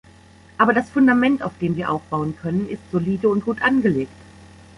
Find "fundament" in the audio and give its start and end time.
0.89-1.43